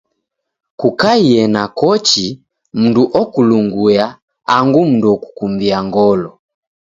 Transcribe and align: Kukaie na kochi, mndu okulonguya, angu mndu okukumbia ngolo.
Kukaie 0.79 1.41
na 1.55 1.63
kochi, 1.79 2.25
mndu 2.81 3.03
okulonguya, 3.21 4.05
angu 4.55 4.81
mndu 4.89 5.07
okukumbia 5.15 5.77
ngolo. 5.87 6.29